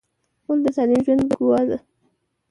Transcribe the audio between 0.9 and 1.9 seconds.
ژوند ګواه دی.